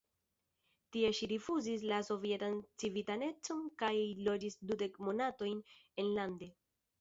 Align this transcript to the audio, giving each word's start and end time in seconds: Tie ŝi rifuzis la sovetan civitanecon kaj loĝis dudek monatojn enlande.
Tie 0.95 1.09
ŝi 1.17 1.27
rifuzis 1.31 1.83
la 1.91 1.99
sovetan 2.07 2.55
civitanecon 2.85 3.61
kaj 3.83 3.91
loĝis 4.29 4.59
dudek 4.73 4.99
monatojn 5.11 5.63
enlande. 6.07 6.51